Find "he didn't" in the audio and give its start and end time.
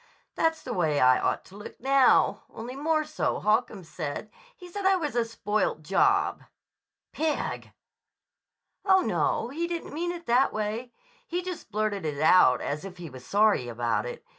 9.49-9.93